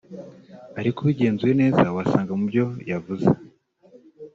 ariko 0.79 0.97
ubigenzuye 0.99 1.53
neza 1.61 1.83
wasanga 1.95 2.31
mubyo 2.39 2.65
yavuze 2.91 3.27